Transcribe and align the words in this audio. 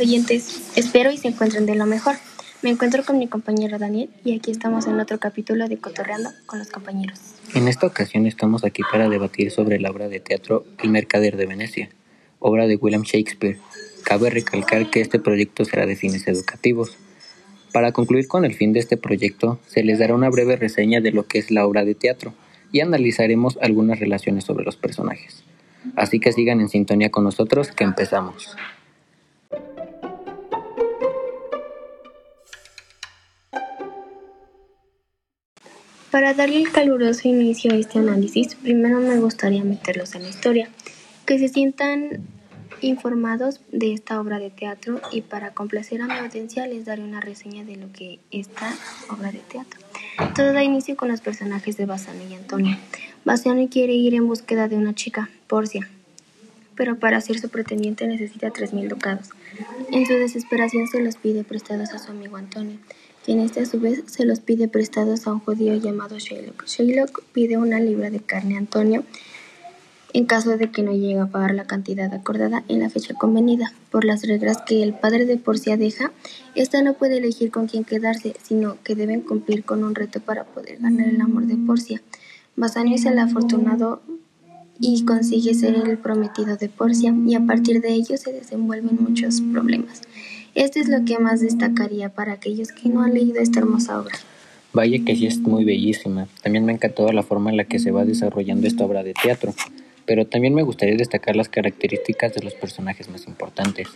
oyentes. 0.00 0.60
Espero 0.76 1.10
y 1.10 1.16
se 1.16 1.28
encuentren 1.28 1.66
de 1.66 1.74
lo 1.74 1.86
mejor. 1.86 2.16
Me 2.62 2.70
encuentro 2.70 3.04
con 3.04 3.18
mi 3.18 3.28
compañero 3.28 3.78
Daniel 3.78 4.10
y 4.24 4.36
aquí 4.36 4.50
estamos 4.50 4.86
en 4.86 5.00
otro 5.00 5.18
capítulo 5.18 5.68
de 5.68 5.78
Cotorreando 5.78 6.30
con 6.46 6.58
los 6.58 6.68
compañeros. 6.68 7.18
En 7.54 7.68
esta 7.68 7.86
ocasión 7.86 8.26
estamos 8.26 8.64
aquí 8.64 8.82
para 8.90 9.08
debatir 9.08 9.50
sobre 9.50 9.80
la 9.80 9.90
obra 9.90 10.08
de 10.08 10.20
teatro 10.20 10.66
El 10.82 10.90
Mercader 10.90 11.36
de 11.36 11.46
Venecia, 11.46 11.88
obra 12.38 12.66
de 12.66 12.76
William 12.76 13.02
Shakespeare. 13.02 13.58
Cabe 14.04 14.30
recalcar 14.30 14.90
que 14.90 15.00
este 15.00 15.18
proyecto 15.18 15.64
será 15.64 15.86
de 15.86 15.96
fines 15.96 16.28
educativos. 16.28 16.96
Para 17.72 17.92
concluir 17.92 18.28
con 18.28 18.44
el 18.44 18.54
fin 18.54 18.72
de 18.72 18.80
este 18.80 18.96
proyecto, 18.96 19.58
se 19.66 19.82
les 19.82 19.98
dará 19.98 20.14
una 20.14 20.28
breve 20.28 20.56
reseña 20.56 21.00
de 21.00 21.12
lo 21.12 21.26
que 21.26 21.38
es 21.38 21.50
la 21.50 21.66
obra 21.66 21.84
de 21.84 21.94
teatro 21.94 22.34
y 22.72 22.80
analizaremos 22.80 23.58
algunas 23.62 24.00
relaciones 24.00 24.44
sobre 24.44 24.64
los 24.64 24.76
personajes. 24.76 25.44
Así 25.96 26.20
que 26.20 26.32
sigan 26.32 26.60
en 26.60 26.68
sintonía 26.68 27.10
con 27.10 27.24
nosotros 27.24 27.70
que 27.72 27.84
empezamos. 27.84 28.56
Para 36.10 36.32
darle 36.32 36.62
el 36.62 36.72
caluroso 36.72 37.28
inicio 37.28 37.72
a 37.72 37.76
este 37.76 37.98
análisis, 37.98 38.54
primero 38.54 38.98
me 38.98 39.18
gustaría 39.18 39.62
meterlos 39.62 40.14
en 40.14 40.22
la 40.22 40.30
historia, 40.30 40.70
que 41.26 41.38
se 41.38 41.48
sientan 41.48 42.26
informados 42.80 43.60
de 43.72 43.92
esta 43.92 44.18
obra 44.18 44.38
de 44.38 44.48
teatro 44.48 45.02
y 45.12 45.20
para 45.20 45.52
complacer 45.52 46.00
a 46.00 46.06
mi 46.06 46.14
audiencia 46.14 46.66
les 46.66 46.86
daré 46.86 47.02
una 47.02 47.20
reseña 47.20 47.64
de 47.64 47.76
lo 47.76 47.92
que 47.92 48.20
esta 48.30 48.72
obra 49.10 49.32
de 49.32 49.40
teatro. 49.40 49.80
Todo 50.34 50.54
da 50.54 50.62
inicio 50.62 50.96
con 50.96 51.08
los 51.08 51.20
personajes 51.20 51.76
de 51.76 51.84
Basano 51.84 52.22
y 52.28 52.34
Antonio. 52.34 52.78
Basano 53.26 53.68
quiere 53.68 53.92
ir 53.92 54.14
en 54.14 54.26
búsqueda 54.26 54.68
de 54.68 54.76
una 54.76 54.94
chica, 54.94 55.28
Porcia, 55.46 55.90
pero 56.78 56.96
para 56.96 57.20
ser 57.20 57.40
su 57.40 57.48
pretendiente 57.48 58.06
necesita 58.06 58.52
tres 58.52 58.72
mil 58.72 58.88
ducados. 58.88 59.30
En 59.90 60.06
su 60.06 60.14
desesperación 60.14 60.86
se 60.86 61.02
los 61.02 61.16
pide 61.16 61.42
prestados 61.42 61.90
a 61.90 61.98
su 61.98 62.12
amigo 62.12 62.36
Antonio, 62.36 62.78
quien 63.24 63.40
este 63.40 63.60
a 63.60 63.66
su 63.66 63.80
vez 63.80 64.04
se 64.06 64.24
los 64.24 64.38
pide 64.38 64.68
prestados 64.68 65.26
a 65.26 65.32
un 65.32 65.40
judío 65.40 65.74
llamado 65.74 66.18
Shylock. 66.18 66.64
Shylock 66.66 67.24
pide 67.32 67.58
una 67.58 67.80
libra 67.80 68.10
de 68.10 68.20
carne 68.20 68.54
a 68.54 68.58
Antonio 68.58 69.04
en 70.14 70.24
caso 70.24 70.56
de 70.56 70.70
que 70.70 70.82
no 70.82 70.92
llegue 70.92 71.18
a 71.18 71.26
pagar 71.26 71.52
la 71.54 71.66
cantidad 71.66 72.14
acordada 72.14 72.62
en 72.68 72.78
la 72.78 72.90
fecha 72.90 73.12
convenida. 73.12 73.72
Por 73.90 74.04
las 74.04 74.22
reglas 74.22 74.62
que 74.62 74.82
el 74.82 74.94
padre 74.94 75.26
de 75.26 75.36
Porcia 75.36 75.76
deja, 75.76 76.12
esta 76.54 76.80
no 76.80 76.94
puede 76.94 77.18
elegir 77.18 77.50
con 77.50 77.66
quién 77.66 77.84
quedarse, 77.84 78.34
sino 78.42 78.80
que 78.84 78.94
deben 78.94 79.20
cumplir 79.20 79.64
con 79.64 79.82
un 79.82 79.96
reto 79.96 80.20
para 80.20 80.44
poder 80.44 80.78
ganar 80.78 81.08
el 81.08 81.20
amor 81.20 81.46
de 81.46 81.56
Porcia. 81.56 82.00
Basanio 82.56 82.94
es 82.94 83.04
el 83.04 83.18
afortunado 83.18 84.00
y 84.80 85.04
consigue 85.04 85.54
ser 85.54 85.74
el 85.74 85.98
prometido 85.98 86.56
de 86.56 86.68
Porcia, 86.68 87.14
y 87.26 87.34
a 87.34 87.46
partir 87.46 87.80
de 87.80 87.92
ello 87.92 88.16
se 88.16 88.32
desenvuelven 88.32 88.98
muchos 89.00 89.40
problemas. 89.40 90.02
Esto 90.54 90.80
es 90.80 90.88
lo 90.88 91.04
que 91.04 91.18
más 91.18 91.40
destacaría 91.40 92.08
para 92.08 92.32
aquellos 92.32 92.72
que 92.72 92.88
no 92.88 93.02
han 93.02 93.14
leído 93.14 93.40
esta 93.40 93.60
hermosa 93.60 94.00
obra. 94.00 94.16
Vaya 94.72 95.04
que 95.04 95.16
sí 95.16 95.26
es 95.26 95.38
muy 95.38 95.64
bellísima. 95.64 96.28
También 96.42 96.64
me 96.64 96.72
ha 96.72 96.74
encantado 96.74 97.12
la 97.12 97.22
forma 97.22 97.50
en 97.50 97.56
la 97.56 97.64
que 97.64 97.78
se 97.78 97.90
va 97.90 98.04
desarrollando 98.04 98.66
esta 98.66 98.84
obra 98.84 99.02
de 99.02 99.14
teatro 99.14 99.54
pero 100.08 100.26
también 100.26 100.54
me 100.54 100.62
gustaría 100.62 100.96
destacar 100.96 101.36
las 101.36 101.50
características 101.50 102.32
de 102.32 102.42
los 102.42 102.54
personajes 102.54 103.10
más 103.10 103.26
importantes. 103.28 103.88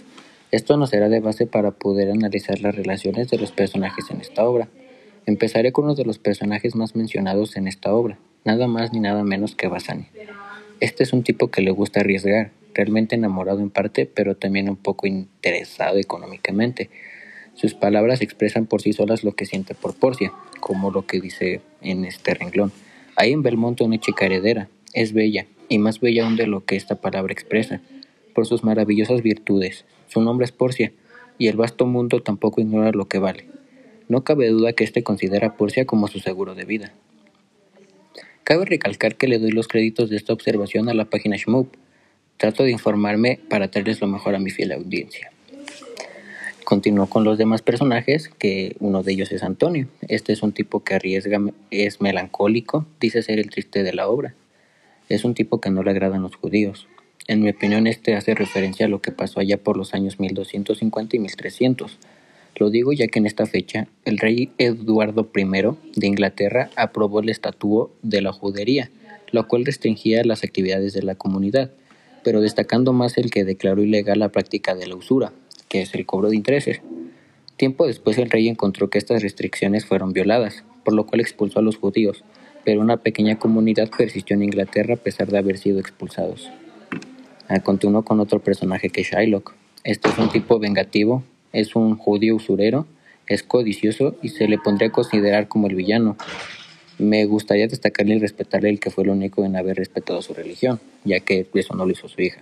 Esto 0.50 0.77
nos 0.77 0.91
será 0.91 1.08
de 1.08 1.20
base 1.20 1.47
para 1.47 1.70
poder 1.70 2.10
analizar 2.10 2.60
las 2.60 2.75
relaciones 2.75 3.30
de 3.30 3.38
los 3.38 3.50
personajes 3.50 4.10
en 4.10 4.20
esta 4.20 4.44
obra. 4.44 4.69
Empezaré 5.25 5.72
con 5.72 5.86
uno 5.86 5.94
de 5.94 6.05
los 6.05 6.19
personajes 6.19 6.75
más 6.75 6.94
mencionados 6.94 7.56
en 7.56 7.66
esta 7.66 7.94
obra, 7.94 8.19
nada 8.44 8.66
más 8.69 8.92
ni 8.92 9.00
nada 9.00 9.25
menos 9.25 9.56
que 9.56 9.69
Basani. 9.69 10.05
Este 10.83 11.05
es 11.05 11.12
un 11.12 11.22
tipo 11.22 11.48
que 11.48 11.62
le 11.62 11.70
gusta 11.70 12.00
arriesgar, 12.00 12.50
realmente 12.75 13.14
enamorado 13.14 13.61
en 13.61 13.70
parte, 13.70 14.05
pero 14.05 14.34
también 14.34 14.69
un 14.69 14.75
poco 14.75 15.06
interesado 15.06 15.97
económicamente. 15.97 16.91
Sus 17.55 17.75
palabras 17.75 18.20
expresan 18.20 18.66
por 18.66 18.82
sí 18.82 18.93
solas 18.93 19.22
lo 19.22 19.31
que 19.37 19.47
siente 19.47 19.76
por 19.76 19.94
Porcia, 19.94 20.32
como 20.59 20.91
lo 20.91 21.06
que 21.06 21.20
dice 21.20 21.60
en 21.82 22.04
este 22.04 22.34
renglón. 22.34 22.72
Hay 23.15 23.31
en 23.31 23.44
Belmonte 23.44 23.84
una 23.84 24.00
chica 24.00 24.26
heredera, 24.26 24.70
es 24.93 25.12
bella, 25.12 25.47
y 25.69 25.78
más 25.78 26.00
bella 26.00 26.25
aún 26.25 26.34
de 26.34 26.48
lo 26.48 26.65
que 26.65 26.75
esta 26.75 26.97
palabra 26.97 27.32
expresa, 27.32 27.81
por 28.34 28.47
sus 28.47 28.64
maravillosas 28.64 29.22
virtudes. 29.22 29.84
Su 30.09 30.20
nombre 30.20 30.47
es 30.47 30.50
Porcia, 30.50 30.91
y 31.38 31.47
el 31.47 31.56
vasto 31.56 31.87
mundo 31.87 32.22
tampoco 32.22 32.60
ignora 32.60 32.91
lo 32.91 33.06
que 33.06 33.20
vale. 33.20 33.47
No 34.09 34.25
cabe 34.25 34.49
duda 34.49 34.72
que 34.72 34.82
éste 34.82 35.04
considera 35.04 35.47
a 35.47 35.56
Porcia 35.56 35.87
como 35.87 36.09
su 36.09 36.19
seguro 36.19 36.56
de 36.56 36.64
vida. 36.64 36.93
Cabe 38.44 38.64
recalcar 38.64 39.16
que 39.16 39.28
le 39.28 39.38
doy 39.38 39.50
los 39.50 39.69
créditos 39.69 40.10
de 40.10 40.16
esta 40.16 40.32
observación 40.32 40.88
a 40.88 40.94
la 40.94 41.06
página 41.06 41.36
Shmoop. 41.36 41.75
Trato 42.36 42.64
de 42.64 42.70
informarme 42.70 43.41
para 43.48 43.70
traerles 43.70 44.00
lo 44.00 44.06
mejor 44.06 44.34
a 44.34 44.38
mi 44.38 44.50
fiel 44.50 44.72
audiencia. 44.72 45.30
Continúo 46.64 47.06
con 47.06 47.25
los 47.25 47.38
demás 47.38 47.62
personajes, 47.62 48.31
que 48.38 48.76
uno 48.81 49.02
de 49.02 49.12
ellos 49.12 49.32
es 49.32 49.42
Antonio. 49.42 49.88
Este 50.08 50.32
es 50.32 50.42
un 50.42 50.52
tipo 50.52 50.82
que 50.82 50.94
arriesga, 50.94 51.38
es 51.70 52.00
melancólico, 52.00 52.86
dice 53.00 53.22
ser 53.22 53.38
el 53.38 53.50
triste 53.50 53.82
de 53.82 53.92
la 53.92 54.08
obra 54.08 54.34
es 55.14 55.25
un 55.25 55.34
tipo 55.34 55.60
que 55.60 55.70
no 55.70 55.82
le 55.82 55.91
agradan 55.91 56.22
los 56.22 56.36
judíos. 56.36 56.88
En 57.28 57.42
mi 57.42 57.50
opinión, 57.50 57.86
este 57.86 58.16
hace 58.16 58.34
referencia 58.34 58.86
a 58.86 58.88
lo 58.88 59.00
que 59.00 59.12
pasó 59.12 59.41
allá 59.41 59.58
por 59.58 59.76
los 59.76 59.94
años 59.94 60.19
1250 60.19 61.16
y 61.16 61.19
1300. 61.20 61.98
Lo 62.56 62.70
digo 62.70 62.92
ya 62.92 63.06
que 63.06 63.18
en 63.18 63.26
esta 63.26 63.46
fecha 63.46 63.88
el 64.04 64.18
rey 64.18 64.50
Eduardo 64.58 65.28
I 65.34 65.44
de 65.96 66.06
Inglaterra 66.06 66.70
aprobó 66.76 67.20
el 67.20 67.30
estatuto 67.30 67.92
de 68.02 68.20
la 68.20 68.32
judería, 68.32 68.90
lo 69.30 69.48
cual 69.48 69.64
restringía 69.64 70.24
las 70.24 70.44
actividades 70.44 70.92
de 70.92 71.02
la 71.02 71.14
comunidad, 71.14 71.70
pero 72.22 72.40
destacando 72.40 72.92
más 72.92 73.16
el 73.18 73.30
que 73.30 73.44
declaró 73.44 73.82
ilegal 73.82 74.18
la 74.18 74.28
práctica 74.28 74.74
de 74.74 74.86
la 74.86 74.96
usura, 74.96 75.32
que 75.68 75.80
es 75.80 75.94
el 75.94 76.06
cobro 76.06 76.28
de 76.28 76.36
intereses. 76.36 76.82
Tiempo 77.56 77.86
después 77.86 78.18
el 78.18 78.30
rey 78.30 78.48
encontró 78.48 78.90
que 78.90 78.98
estas 78.98 79.22
restricciones 79.22 79.86
fueron 79.86 80.12
violadas, 80.12 80.64
por 80.84 80.94
lo 80.94 81.06
cual 81.06 81.20
expulsó 81.20 81.60
a 81.60 81.62
los 81.62 81.76
judíos, 81.76 82.24
pero 82.64 82.80
una 82.80 82.98
pequeña 82.98 83.38
comunidad 83.38 83.90
persistió 83.96 84.34
en 84.34 84.42
Inglaterra 84.42 84.94
a 84.94 84.98
pesar 84.98 85.28
de 85.28 85.38
haber 85.38 85.58
sido 85.58 85.80
expulsados. 85.80 86.50
Ah, 87.48 87.60
continuó 87.60 88.04
con 88.04 88.20
otro 88.20 88.40
personaje 88.40 88.90
que 88.90 89.02
Shylock. 89.02 89.54
Este 89.84 90.08
es 90.08 90.19
un 90.19 90.30
tipo 90.30 90.58
vengativo, 90.58 91.24
es 91.52 91.76
un 91.76 91.96
judío 91.96 92.36
usurero, 92.36 92.86
es 93.26 93.42
codicioso 93.42 94.16
y 94.22 94.30
se 94.30 94.48
le 94.48 94.58
pondría 94.58 94.88
a 94.88 94.92
considerar 94.92 95.48
como 95.48 95.66
el 95.66 95.74
villano. 95.74 96.16
Me 96.98 97.24
gustaría 97.24 97.66
destacarle 97.66 98.16
y 98.16 98.18
respetarle 98.18 98.68
el 98.68 98.80
que 98.80 98.90
fue 98.90 99.04
el 99.04 99.10
único 99.10 99.44
en 99.44 99.56
haber 99.56 99.76
respetado 99.76 100.22
su 100.22 100.34
religión, 100.34 100.80
ya 101.04 101.20
que 101.20 101.46
eso 101.54 101.74
no 101.74 101.86
lo 101.86 101.92
hizo 101.92 102.08
su 102.08 102.20
hija. 102.20 102.40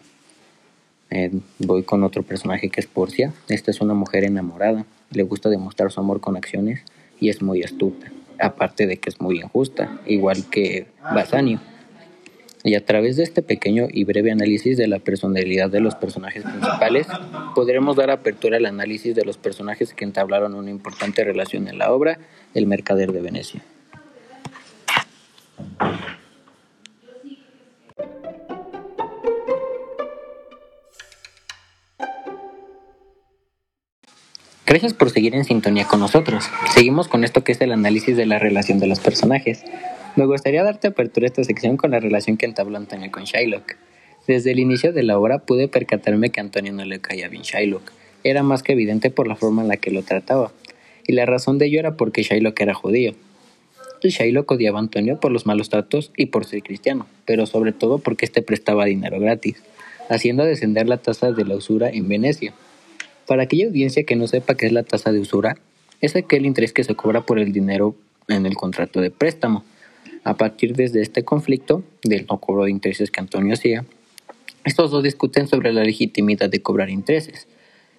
Eh, 1.11 1.31
voy 1.59 1.83
con 1.83 2.05
otro 2.05 2.23
personaje 2.23 2.69
que 2.69 2.81
es 2.81 2.87
Porcia. 2.87 3.33
Esta 3.49 3.71
es 3.71 3.81
una 3.81 3.95
mujer 3.95 4.25
enamorada, 4.25 4.87
le 5.11 5.23
gusta 5.23 5.49
demostrar 5.49 5.91
su 5.91 6.01
amor 6.01 6.21
con 6.21 6.37
acciones 6.37 6.83
y 7.21 7.29
es 7.31 7.43
muy 7.43 7.63
astuta 7.63 8.11
aparte 8.41 8.87
de 8.87 8.97
que 8.97 9.11
es 9.11 9.21
muy 9.21 9.39
injusta, 9.41 10.01
igual 10.07 10.45
que 10.51 10.87
Basanio. 11.03 11.61
Y 12.63 12.75
a 12.75 12.85
través 12.85 13.17
de 13.17 13.23
este 13.23 13.43
pequeño 13.43 13.89
y 13.91 14.05
breve 14.05 14.31
análisis 14.31 14.77
de 14.77 14.87
la 14.87 14.99
personalidad 14.99 15.71
de 15.71 15.81
los 15.81 15.95
personajes 15.95 16.43
principales, 16.43 17.07
podremos 17.55 17.97
dar 17.97 18.11
apertura 18.11 18.59
al 18.59 18.67
análisis 18.67 19.15
de 19.15 19.25
los 19.25 19.39
personajes 19.39 19.95
que 19.95 20.05
entablaron 20.05 20.55
una 20.55 20.71
importante 20.71 21.25
relación 21.25 21.69
en 21.69 21.79
la 21.79 21.93
obra 21.93 22.19
El 22.55 22.67
Mercader 22.67 23.13
de 23.13 23.21
Venecia. 23.23 23.63
Gracias 34.71 34.95
por 34.95 35.11
seguir 35.11 35.35
en 35.35 35.45
sintonía 35.45 35.85
con 35.85 35.99
nosotros. 35.99 36.45
Seguimos 36.73 37.09
con 37.09 37.25
esto 37.25 37.43
que 37.43 37.51
es 37.51 37.61
el 37.61 37.73
análisis 37.73 38.17
de 38.17 38.25
la 38.25 38.39
relación 38.39 38.79
de 38.79 38.87
los 38.87 39.01
personajes. 39.01 39.65
Me 40.17 40.27
gustaría 40.27 40.65
darte 40.65 40.89
apertura 40.89 41.27
a 41.27 41.29
esta 41.29 41.45
sección 41.45 41.77
con 41.77 41.93
la 41.93 42.01
relación 42.01 42.37
que 42.37 42.47
entabló 42.47 42.77
Antonio 42.77 43.11
con 43.13 43.25
Shylock. 43.25 43.77
Desde 44.27 44.51
el 44.51 44.59
inicio 44.59 44.93
de 44.93 45.03
la 45.03 45.19
obra 45.19 45.39
pude 45.39 45.69
percatarme 45.69 46.31
que 46.31 46.41
Antonio 46.41 46.73
no 46.73 46.85
le 46.85 47.01
caía 47.01 47.29
bien 47.29 47.43
Shylock. 47.43 47.93
Era 48.25 48.43
más 48.43 48.63
que 48.63 48.73
evidente 48.73 49.11
por 49.11 49.29
la 49.29 49.37
forma 49.37 49.63
en 49.63 49.69
la 49.69 49.77
que 49.77 49.91
lo 49.91 50.03
trataba. 50.03 50.53
Y 51.07 51.13
la 51.13 51.27
razón 51.27 51.59
de 51.59 51.67
ello 51.67 51.79
era 51.79 51.97
porque 51.97 52.23
Shylock 52.23 52.61
era 52.61 52.75
judío. 52.75 53.15
Shylock 54.03 54.51
odiaba 54.51 54.79
a 54.79 54.83
Antonio 54.83 55.21
por 55.21 55.31
los 55.31 55.47
malos 55.47 55.69
tratos 55.69 56.11
y 56.17 56.27
por 56.27 56.45
ser 56.45 56.63
cristiano, 56.63 57.07
pero 57.25 57.47
sobre 57.47 57.73
todo 57.73 57.99
porque 57.99 58.25
éste 58.25 58.43
prestaba 58.43 58.87
dinero 58.87 59.21
gratis, 59.21 59.63
haciendo 60.09 60.45
descender 60.45 60.89
la 60.89 60.97
tasa 60.97 61.33
de 61.33 61.45
la 61.45 61.55
usura 61.55 61.91
en 61.91 62.09
Venecia. 62.09 62.55
Para 63.27 63.45
aquella 63.45 63.67
audiencia 63.67 64.05
que 64.05 64.17
no 64.17 64.27
sepa 64.27 64.57
qué 64.57 64.67
es 64.67 64.73
la 64.73 64.83
tasa 64.83 65.13
de 65.13 65.21
usura, 65.21 65.57
es 66.01 66.17
aquel 66.17 66.47
interés 66.47 66.73
que 66.73 66.83
se 66.83 66.95
cobra 66.95 67.21
por 67.21 67.39
el 67.39 67.53
dinero 67.53 67.95
en 68.29 68.47
el 68.47 68.57
contrato 68.57 69.01
de 69.01 69.11
préstamo. 69.11 69.65
A 70.25 70.37
partir 70.37 70.75
de 70.75 71.01
este 71.01 71.25
conflicto, 71.25 71.83
del 72.03 72.27
no 72.29 72.39
cobro 72.39 72.65
de 72.65 72.71
intereses 72.71 73.11
que 73.11 73.21
Antonio 73.21 73.55
hacía, 73.55 73.85
estos 74.63 74.91
dos 74.91 75.03
discuten 75.03 75.49
sobre 75.49 75.73
la 75.73 75.83
legitimidad 75.83 76.51
de 76.51 76.61
cobrar 76.61 76.91
intereses. 76.91 77.49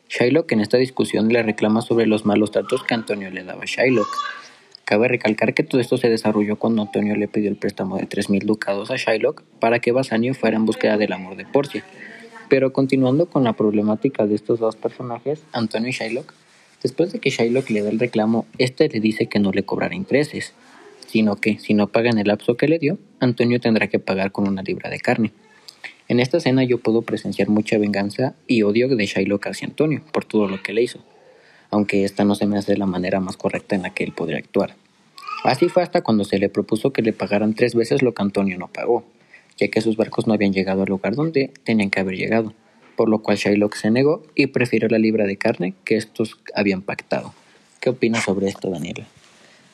Shylock 0.07 0.51
en 0.51 0.59
esta 0.59 0.77
discusión 0.77 1.29
le 1.29 1.41
reclama 1.41 1.81
sobre 1.81 2.05
los 2.05 2.23
malos 2.23 2.51
tratos 2.51 2.83
que 2.83 2.93
Antonio 2.93 3.31
le 3.31 3.43
daba 3.43 3.63
a 3.63 3.65
Shylock. 3.65 4.07
Cabe 4.85 5.07
recalcar 5.07 5.55
que 5.55 5.63
todo 5.63 5.81
esto 5.81 5.97
se 5.97 6.09
desarrolló 6.09 6.57
cuando 6.57 6.83
Antonio 6.83 7.15
le 7.15 7.27
pidió 7.27 7.49
el 7.49 7.55
préstamo 7.55 7.97
de 7.97 8.07
3.000 8.07 8.43
ducados 8.43 8.91
a 8.91 8.97
Shylock 8.97 9.41
para 9.59 9.79
que 9.79 9.91
Basanio 9.91 10.35
fuera 10.35 10.57
en 10.57 10.65
búsqueda 10.65 10.97
del 10.97 11.13
amor 11.13 11.35
de 11.35 11.45
Porcia 11.45 11.83
Pero 12.49 12.73
continuando 12.73 13.27
con 13.27 13.43
la 13.43 13.53
problemática 13.53 14.27
de 14.27 14.35
estos 14.35 14.59
dos 14.59 14.75
personajes, 14.75 15.41
Antonio 15.53 15.89
y 15.89 15.93
Shylock, 15.93 16.31
después 16.83 17.11
de 17.11 17.19
que 17.19 17.31
Shylock 17.31 17.71
le 17.71 17.81
da 17.81 17.89
el 17.89 17.99
reclamo, 17.99 18.45
este 18.59 18.87
le 18.89 18.99
dice 18.99 19.25
que 19.25 19.39
no 19.39 19.51
le 19.51 19.63
cobrará 19.63 19.95
intereses, 19.95 20.53
sino 21.11 21.35
que 21.35 21.59
si 21.59 21.73
no 21.73 21.87
paga 21.87 22.09
en 22.09 22.19
el 22.19 22.27
lapso 22.27 22.55
que 22.55 22.69
le 22.69 22.79
dio, 22.79 22.97
Antonio 23.19 23.59
tendrá 23.59 23.87
que 23.87 23.99
pagar 23.99 24.31
con 24.31 24.47
una 24.47 24.61
libra 24.61 24.89
de 24.89 24.99
carne. 24.99 25.33
En 26.07 26.21
esta 26.21 26.37
escena 26.37 26.63
yo 26.63 26.77
puedo 26.77 27.01
presenciar 27.01 27.49
mucha 27.49 27.77
venganza 27.77 28.33
y 28.47 28.63
odio 28.63 28.87
de 28.87 29.05
Shylock 29.05 29.47
hacia 29.47 29.67
Antonio 29.67 30.01
por 30.13 30.23
todo 30.23 30.47
lo 30.47 30.63
que 30.63 30.71
le 30.71 30.83
hizo, 30.83 30.99
aunque 31.69 32.05
esta 32.05 32.23
no 32.23 32.35
se 32.35 32.45
me 32.45 32.57
hace 32.57 32.77
la 32.77 32.85
manera 32.85 33.19
más 33.19 33.35
correcta 33.35 33.75
en 33.75 33.81
la 33.81 33.93
que 33.93 34.05
él 34.05 34.13
podría 34.13 34.37
actuar. 34.37 34.75
Así 35.43 35.67
fue 35.67 35.83
hasta 35.83 36.01
cuando 36.01 36.23
se 36.23 36.39
le 36.39 36.47
propuso 36.47 36.93
que 36.93 37.01
le 37.01 37.11
pagaran 37.11 37.55
tres 37.55 37.75
veces 37.75 38.01
lo 38.01 38.13
que 38.13 38.21
Antonio 38.21 38.57
no 38.57 38.69
pagó, 38.69 39.03
ya 39.57 39.67
que 39.67 39.81
sus 39.81 39.97
barcos 39.97 40.27
no 40.27 40.33
habían 40.33 40.53
llegado 40.53 40.83
al 40.83 40.89
lugar 40.89 41.15
donde 41.15 41.51
tenían 41.65 41.89
que 41.89 41.99
haber 41.99 42.15
llegado, 42.15 42.53
por 42.95 43.09
lo 43.09 43.21
cual 43.21 43.35
Shylock 43.35 43.75
se 43.75 43.91
negó 43.91 44.23
y 44.33 44.47
prefirió 44.47 44.87
la 44.87 44.97
libra 44.97 45.25
de 45.25 45.35
carne 45.35 45.73
que 45.83 45.97
estos 45.97 46.37
habían 46.55 46.81
pactado. 46.81 47.33
¿Qué 47.81 47.89
opinas 47.89 48.23
sobre 48.23 48.47
esto, 48.47 48.69
Daniela? 48.69 49.05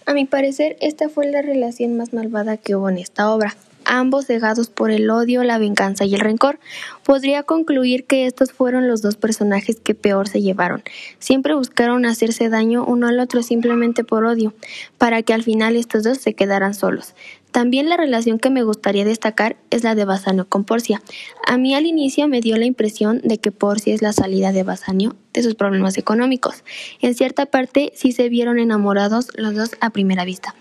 A 0.08 0.14
mi 0.14 0.24
parecer, 0.24 0.78
esta 0.80 1.10
fue 1.10 1.30
la 1.30 1.42
relación 1.42 1.98
más 1.98 2.14
malvada 2.14 2.56
que 2.56 2.78
hubo 2.78 2.88
en 2.88 2.98
esta 2.98 3.30
obra. 3.30 3.58
Ambos 3.84 4.28
cegados 4.28 4.70
por 4.70 4.90
el 4.90 5.10
odio, 5.10 5.44
la 5.44 5.58
venganza 5.58 6.06
y 6.06 6.16
el 6.16 6.22
rencor, 6.22 6.60
podría 7.04 7.44
concluir 7.44 8.06
que 8.06 8.26
estos 8.26 8.54
fueron 8.54 8.88
los 8.88 9.02
dos 9.02 9.18
personajes 9.18 9.82
que 9.82 9.96
peor 9.96 10.30
se 10.30 10.42
llevaron. 10.42 10.82
Siempre 11.20 11.56
buscaron 11.56 12.06
hacerse 12.06 12.48
daño 12.48 12.86
uno 12.86 13.10
al 13.10 13.20
otro 13.20 13.44
simplemente 13.44 14.06
por 14.06 14.24
odio, 14.24 14.54
para 14.98 15.24
que 15.24 15.34
al 15.34 15.44
final 15.44 15.76
estos 15.76 16.04
dos 16.04 16.20
se 16.20 16.34
quedaran 16.34 16.74
solos. 16.74 17.14
También 17.58 17.90
la 17.90 17.98
relación 17.98 18.38
que 18.38 18.52
me 18.52 18.62
gustaría 18.62 19.04
destacar 19.04 19.58
es 19.72 19.84
la 19.84 19.96
de 19.96 20.06
Basanio 20.06 20.48
con 20.48 20.64
Porcia. 20.64 21.02
A 21.48 21.58
mí 21.58 21.74
al 21.74 21.88
inicio 21.88 22.28
me 22.28 22.40
dio 22.40 22.56
la 22.56 22.66
impresión 22.66 23.20
de 23.24 23.40
que 23.40 23.52
Porcia 23.52 23.96
es 23.96 24.04
la 24.04 24.14
salida 24.14 24.52
de 24.52 24.62
Basanio 24.62 25.16
de 25.34 25.42
sus 25.42 25.56
problemas 25.56 25.98
económicos. 25.98 26.64
En 27.02 27.16
cierta 27.16 27.48
parte 27.48 27.92
sí 27.96 28.12
se 28.12 28.30
vieron 28.30 28.60
enamorados 28.60 29.30
los 29.34 29.56
dos 29.56 29.72
a 29.82 29.90
primera 29.90 30.24
vista. 30.24 30.54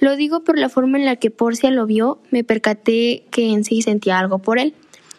Lo 0.00 0.16
digo 0.16 0.42
por 0.42 0.58
la 0.58 0.68
forma 0.68 0.98
en 0.98 1.04
la 1.04 1.14
que 1.14 1.30
Porcia 1.30 1.70
lo 1.70 1.86
vio, 1.86 2.18
me 2.32 2.42
percaté 2.42 3.26
que 3.30 3.52
en 3.52 3.62
sí 3.62 3.80
sentía 3.80 4.18
algo 4.18 4.40
por 4.40 4.58
él. 4.58 4.74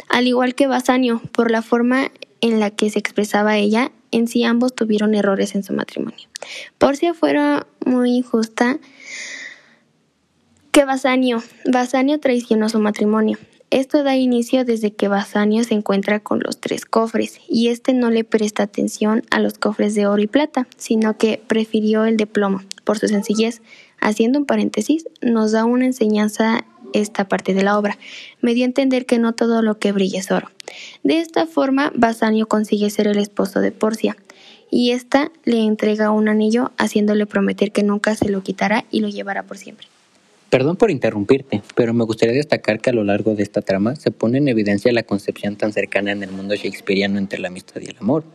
Al 0.10 0.28
igual 0.28 0.54
que 0.54 0.68
Basanio, 0.68 1.22
por 1.32 1.50
la 1.50 1.62
forma 1.62 2.12
en 2.42 2.60
la 2.60 2.72
que 2.72 2.90
se 2.90 3.00
expresaba 3.00 3.56
ella, 3.56 3.94
en 4.12 4.28
sí 4.28 4.44
ambos 4.44 4.76
tuvieron 4.76 5.16
errores 5.16 5.56
en 5.56 5.64
su 5.64 5.72
matrimonio. 5.72 6.28
Porcia 6.78 7.14
fuera 7.14 7.68
muy 7.86 8.18
injusta 8.18 8.80
que 10.72 10.86
Basanio. 10.86 11.44
Basanio 11.66 12.20
traicionó 12.20 12.70
su 12.70 12.80
matrimonio. 12.80 13.38
Esto 13.72 14.04
da 14.04 14.16
inicio 14.16 14.66
desde 14.66 14.92
que 14.92 15.08
Basanio 15.08 15.64
se 15.64 15.74
encuentra 15.74 16.20
con 16.20 16.40
los 16.40 16.60
tres 16.60 16.86
cofres 16.86 17.40
y 17.48 17.68
este 17.68 17.94
no 17.94 18.10
le 18.10 18.24
presta 18.24 18.64
atención 18.64 19.24
a 19.32 19.40
los 19.40 19.58
cofres 19.58 19.96
de 19.96 20.08
oro 20.08 20.22
y 20.22 20.28
plata, 20.28 20.68
sino 20.78 21.18
que 21.18 21.42
prefirió 21.46 22.06
el 22.06 22.18
de 22.18 22.26
plomo 22.26 22.62
por 22.84 23.00
su 23.00 23.08
sencillez. 23.08 23.62
Haciendo 24.00 24.40
un 24.40 24.46
paréntesis, 24.46 25.06
nos 25.22 25.52
da 25.52 25.66
una 25.66 25.86
enseñanza 25.86 26.66
esta 26.94 27.28
parte 27.28 27.54
de 27.54 27.64
la 27.64 27.78
obra. 27.78 27.98
Me 28.42 28.54
dio 28.54 28.64
a 28.64 28.68
entender 28.68 29.06
que 29.06 29.20
no 29.20 29.34
todo 29.34 29.62
lo 29.62 29.78
que 29.78 29.92
brilla 29.92 30.20
es 30.20 30.32
oro. 30.32 30.50
De 31.04 31.20
esta 31.20 31.48
forma, 31.48 31.92
Basanio 31.96 32.48
consigue 32.48 32.90
ser 32.90 33.08
el 33.08 33.20
esposo 33.20 33.60
de 33.60 33.72
Porcia 33.72 34.18
y 34.70 34.92
ésta 34.92 35.32
le 35.44 35.64
entrega 35.64 36.12
un 36.12 36.30
anillo 36.30 36.72
haciéndole 36.78 37.26
prometer 37.26 37.72
que 37.72 37.84
nunca 37.84 38.16
se 38.16 38.30
lo 38.30 38.42
quitará 38.42 38.86
y 38.90 39.02
lo 39.02 39.10
llevará 39.10 39.44
por 39.44 39.58
siempre. 39.58 39.88
Perdón 40.52 40.76
por 40.76 40.92
interrumpirte, 40.92 41.62
pero 41.76 41.94
me 41.94 42.04
gustaría 42.04 42.36
destacar 42.36 42.82
que 42.82 42.90
a 42.90 42.94
lo 42.94 43.06
largo 43.06 43.36
de 43.36 43.42
esta 43.42 43.62
trama 43.62 43.96
se 43.96 44.12
pone 44.12 44.38
en 44.38 44.50
evidencia 44.50 44.92
la 44.92 45.04
concepción 45.04 45.56
tan 45.56 45.72
cercana 45.72 46.12
en 46.12 46.24
el 46.24 46.32
mundo 46.32 46.56
shakespeariano 46.56 47.18
entre 47.20 47.40
la 47.40 47.48
amistad 47.48 47.80
y 47.80 47.86
el 47.86 47.96
amor. 48.02 48.26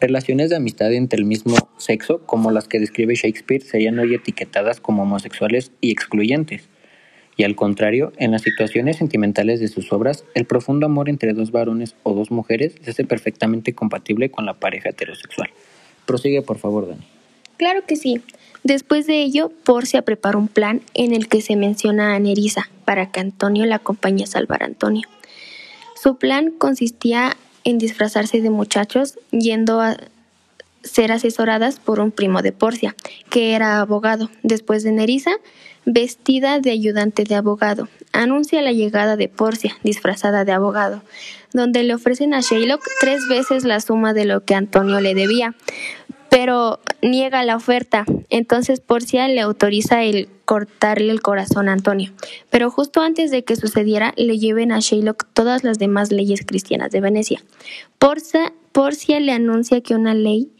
Relaciones 0.00 0.50
de 0.50 0.56
amistad 0.56 0.92
entre 0.92 1.18
el 1.18 1.24
mismo 1.24 1.56
sexo, 1.76 2.24
como 2.26 2.52
las 2.52 2.68
que 2.68 2.78
describe 2.78 3.16
Shakespeare, 3.16 3.60
serían 3.60 3.98
hoy 3.98 4.14
etiquetadas 4.14 4.78
como 4.78 5.02
homosexuales 5.02 5.72
y 5.80 5.90
excluyentes. 5.90 6.68
Y 7.36 7.42
al 7.42 7.56
contrario, 7.56 8.12
en 8.18 8.30
las 8.30 8.42
situaciones 8.42 8.98
sentimentales 8.98 9.58
de 9.58 9.66
sus 9.66 9.92
obras, 9.92 10.24
el 10.36 10.44
profundo 10.44 10.86
amor 10.86 11.08
entre 11.08 11.32
dos 11.32 11.50
varones 11.50 11.96
o 12.04 12.14
dos 12.14 12.30
mujeres 12.30 12.76
se 12.82 12.92
hace 12.92 13.02
perfectamente 13.02 13.72
compatible 13.72 14.30
con 14.30 14.46
la 14.46 14.54
pareja 14.54 14.90
heterosexual. 14.90 15.50
Prosigue, 16.06 16.40
por 16.40 16.58
favor, 16.58 16.86
Dani. 16.86 17.02
Claro 17.56 17.80
que 17.84 17.96
sí. 17.96 18.22
Después 18.64 19.06
de 19.06 19.22
ello, 19.22 19.50
Porcia 19.64 20.02
prepara 20.02 20.38
un 20.38 20.48
plan 20.48 20.82
en 20.94 21.14
el 21.14 21.28
que 21.28 21.40
se 21.40 21.56
menciona 21.56 22.14
a 22.14 22.18
Nerissa 22.18 22.68
para 22.84 23.10
que 23.10 23.20
Antonio 23.20 23.64
la 23.66 23.76
acompañe 23.76 24.24
a 24.24 24.26
salvar 24.26 24.62
a 24.62 24.66
Antonio. 24.66 25.08
Su 26.00 26.16
plan 26.16 26.50
consistía 26.50 27.36
en 27.64 27.78
disfrazarse 27.78 28.40
de 28.40 28.50
muchachos 28.50 29.18
yendo 29.30 29.80
a 29.80 29.96
ser 30.82 31.12
asesoradas 31.12 31.80
por 31.80 32.00
un 32.00 32.10
primo 32.10 32.42
de 32.42 32.52
Porcia, 32.52 32.94
que 33.30 33.54
era 33.54 33.80
abogado. 33.80 34.30
Después 34.42 34.82
de 34.84 34.92
Nerissa, 34.92 35.32
vestida 35.84 36.60
de 36.60 36.70
ayudante 36.70 37.24
de 37.24 37.34
abogado, 37.34 37.88
anuncia 38.12 38.62
la 38.62 38.72
llegada 38.72 39.16
de 39.16 39.28
Porcia, 39.28 39.76
disfrazada 39.82 40.44
de 40.44 40.52
abogado, 40.52 41.02
donde 41.52 41.82
le 41.82 41.94
ofrecen 41.94 42.34
a 42.34 42.40
Shylock 42.40 42.82
tres 43.00 43.26
veces 43.28 43.64
la 43.64 43.80
suma 43.80 44.12
de 44.12 44.24
lo 44.24 44.44
que 44.44 44.54
Antonio 44.54 45.00
le 45.00 45.14
debía, 45.14 45.54
pero 46.30 46.80
niega 47.02 47.44
la 47.44 47.56
oferta. 47.56 48.04
Entonces 48.30 48.80
Porcia 48.80 49.28
le 49.28 49.40
autoriza 49.40 50.02
el 50.04 50.28
cortarle 50.44 51.10
el 51.10 51.20
corazón 51.20 51.68
a 51.68 51.72
Antonio. 51.72 52.12
Pero 52.50 52.70
justo 52.70 53.00
antes 53.00 53.30
de 53.30 53.44
que 53.44 53.56
sucediera, 53.56 54.14
le 54.16 54.38
lleven 54.38 54.72
a 54.72 54.80
Shylock 54.80 55.26
todas 55.32 55.64
las 55.64 55.78
demás 55.78 56.10
leyes 56.10 56.44
cristianas 56.46 56.90
de 56.90 57.00
Venecia. 57.00 57.42
Porcia, 57.98 58.52
Porcia 58.72 59.20
le 59.20 59.32
anuncia 59.32 59.80
que 59.80 59.94
una 59.94 60.14
ley 60.14 60.50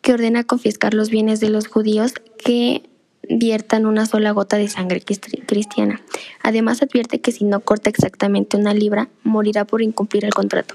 que 0.00 0.12
ordena 0.12 0.44
confiscar 0.44 0.94
los 0.94 1.10
bienes 1.10 1.40
de 1.40 1.50
los 1.50 1.68
judíos 1.68 2.14
que 2.42 2.82
viertan 3.28 3.86
una 3.86 4.06
sola 4.06 4.32
gota 4.32 4.56
de 4.56 4.68
sangre 4.68 5.00
cristiana. 5.00 6.00
Además 6.42 6.82
advierte 6.82 7.20
que 7.20 7.32
si 7.32 7.44
no 7.44 7.60
corta 7.60 7.90
exactamente 7.90 8.56
una 8.56 8.74
libra, 8.74 9.08
morirá 9.22 9.64
por 9.64 9.82
incumplir 9.82 10.24
el 10.24 10.34
contrato. 10.34 10.74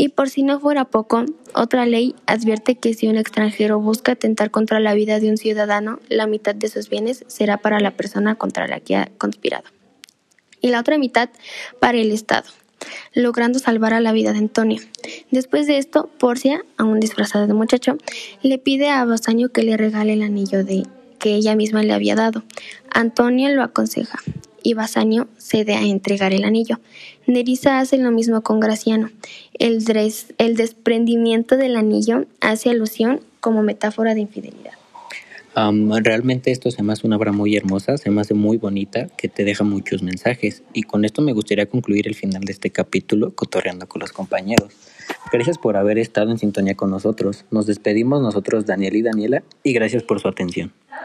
Y 0.00 0.10
por 0.10 0.30
si 0.30 0.44
no 0.44 0.60
fuera 0.60 0.84
poco, 0.84 1.24
otra 1.54 1.84
ley 1.84 2.14
advierte 2.26 2.76
que 2.76 2.94
si 2.94 3.08
un 3.08 3.16
extranjero 3.16 3.80
busca 3.80 4.12
atentar 4.12 4.52
contra 4.52 4.78
la 4.78 4.94
vida 4.94 5.18
de 5.18 5.28
un 5.28 5.36
ciudadano, 5.36 5.98
la 6.08 6.28
mitad 6.28 6.54
de 6.54 6.68
sus 6.68 6.88
bienes 6.88 7.24
será 7.26 7.56
para 7.56 7.80
la 7.80 7.90
persona 7.90 8.36
contra 8.36 8.68
la 8.68 8.78
que 8.78 8.94
ha 8.94 9.10
conspirado. 9.18 9.64
Y 10.60 10.68
la 10.68 10.78
otra 10.78 10.98
mitad 10.98 11.30
para 11.80 11.98
el 11.98 12.12
Estado, 12.12 12.48
logrando 13.12 13.58
salvar 13.58 13.92
a 13.92 14.00
la 14.00 14.12
vida 14.12 14.30
de 14.30 14.38
Antonio. 14.38 14.80
Después 15.32 15.66
de 15.66 15.78
esto, 15.78 16.08
Porcia, 16.20 16.64
aún 16.76 17.00
disfrazada 17.00 17.48
de 17.48 17.54
muchacho, 17.54 17.98
le 18.40 18.58
pide 18.58 18.90
a 18.90 19.04
Basanio 19.04 19.50
que 19.50 19.64
le 19.64 19.76
regale 19.76 20.12
el 20.12 20.22
anillo 20.22 20.62
de 20.64 20.84
que 21.18 21.34
ella 21.34 21.56
misma 21.56 21.82
le 21.82 21.92
había 21.92 22.14
dado. 22.14 22.44
Antonio 22.92 23.48
lo 23.48 23.64
aconseja 23.64 24.20
y 24.62 24.74
Basanio 24.74 25.28
cede 25.38 25.74
a 25.74 25.82
entregar 25.82 26.32
el 26.32 26.44
anillo. 26.44 26.80
Nerissa 27.26 27.78
hace 27.78 27.98
lo 27.98 28.10
mismo 28.10 28.42
con 28.42 28.60
Graciano. 28.60 29.10
El, 29.58 29.84
el 30.38 30.56
desprendimiento 30.56 31.56
del 31.56 31.76
anillo 31.76 32.26
hace 32.40 32.70
alusión 32.70 33.20
como 33.40 33.62
metáfora 33.62 34.14
de 34.14 34.20
infidelidad. 34.20 34.72
realmente 36.02 36.50
esto 36.50 36.70
se 36.70 36.82
me 36.82 36.92
hace 36.92 37.06
una 37.06 37.16
obra 37.16 37.32
muy 37.32 37.56
hermosa, 37.56 37.96
se 37.96 38.10
me 38.10 38.20
hace 38.20 38.34
muy 38.34 38.56
bonita, 38.56 39.08
que 39.16 39.28
te 39.28 39.44
deja 39.44 39.64
muchos 39.64 40.02
mensajes. 40.02 40.62
Y 40.72 40.82
con 40.82 41.04
esto 41.04 41.22
me 41.22 41.32
gustaría 41.32 41.66
concluir 41.66 42.08
el 42.08 42.14
final 42.14 42.42
de 42.42 42.52
este 42.52 42.70
capítulo, 42.70 43.34
cotorreando 43.34 43.86
con 43.86 44.00
los 44.00 44.12
compañeros. 44.12 44.74
Gracias 45.32 45.58
por 45.58 45.76
haber 45.76 45.98
estado 45.98 46.30
en 46.30 46.38
sintonía 46.38 46.74
con 46.74 46.90
nosotros. 46.90 47.44
Nos 47.50 47.66
despedimos 47.66 48.22
nosotros, 48.22 48.66
Daniel 48.66 48.96
y 48.96 49.02
Daniela, 49.02 49.42
y 49.62 49.72
gracias 49.72 50.02
por 50.02 50.20
su 50.20 50.28
atención. 50.28 50.72